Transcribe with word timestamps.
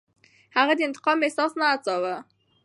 هغه 0.57 0.73
د 0.77 0.81
انتقام 0.87 1.17
احساس 1.25 1.51
نه 1.59 1.65
هڅاوه. 1.71 2.15